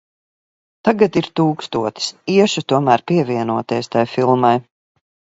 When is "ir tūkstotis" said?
1.19-2.07